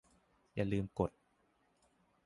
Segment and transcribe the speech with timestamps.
[0.53, 1.11] อย่าลืมกด